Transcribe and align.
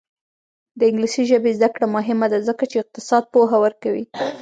د 0.79 0.81
انګلیسي 0.89 1.23
ژبې 1.29 1.51
زده 1.57 1.69
کړه 1.75 1.85
مهمه 1.95 2.27
ده 2.31 2.39
ځکه 2.47 2.63
چې 2.71 2.75
اقتصاد 2.83 3.23
پوهه 3.33 3.57
ورکوي. 3.65 4.05